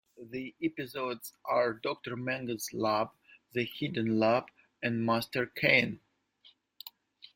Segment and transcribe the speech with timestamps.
[0.31, 2.15] The episodes are "Dr.
[2.15, 3.09] Mangle's Lab",
[3.53, 4.45] "The Hidden Lab"
[4.81, 5.99] and "Master Cain".